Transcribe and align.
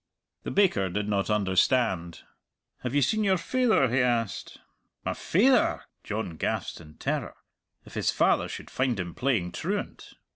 The 0.41 0.49
baker 0.49 0.89
did 0.89 1.07
not 1.07 1.29
understand. 1.29 2.21
"Have 2.79 2.95
you 2.95 3.03
seen 3.03 3.23
your 3.23 3.37
faither?" 3.37 3.87
he 3.87 3.99
asked. 3.99 4.57
"My 5.05 5.13
faither!" 5.13 5.83
John 6.03 6.37
gasped 6.37 6.81
in 6.81 6.95
terror. 6.95 7.35
If 7.85 7.93
his 7.93 8.09
father 8.09 8.47
should 8.49 8.71
find 8.71 8.99
him 8.99 9.13
playing 9.13 9.51
truant! 9.51 10.13